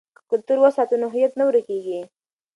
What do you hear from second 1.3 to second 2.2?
نه ورکيږي.